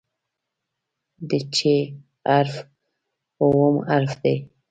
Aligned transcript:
د 1.29 1.31
"چ" 1.55 1.59
حرف 2.29 2.55
اووم 3.41 3.75
حرف 3.89 4.11
دی. 4.23 4.35